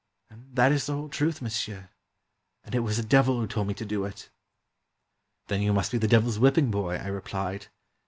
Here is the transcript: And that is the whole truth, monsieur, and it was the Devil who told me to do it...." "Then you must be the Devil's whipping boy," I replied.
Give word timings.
And 0.31 0.55
that 0.55 0.71
is 0.71 0.87
the 0.87 0.93
whole 0.93 1.09
truth, 1.09 1.43
monsieur, 1.43 1.89
and 2.63 2.73
it 2.73 2.79
was 2.79 2.97
the 2.97 3.03
Devil 3.03 3.39
who 3.39 3.45
told 3.45 3.67
me 3.67 3.75
to 3.75 3.85
do 3.85 4.03
it...." 4.03 4.31
"Then 5.47 5.61
you 5.61 5.73
must 5.73 5.91
be 5.91 5.99
the 5.99 6.07
Devil's 6.07 6.39
whipping 6.39 6.71
boy," 6.71 6.95
I 6.95 7.05
replied. 7.05 7.67